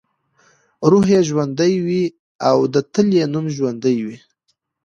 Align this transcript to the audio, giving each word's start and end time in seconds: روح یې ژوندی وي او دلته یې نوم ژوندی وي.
روح 0.91 1.05
یې 1.13 1.19
ژوندی 1.29 1.73
وي 1.85 2.03
او 2.49 2.57
دلته 2.73 2.99
یې 3.15 3.23
نوم 3.33 3.45
ژوندی 3.55 3.95
وي. 4.05 4.17